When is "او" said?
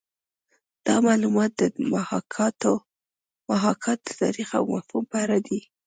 4.59-4.63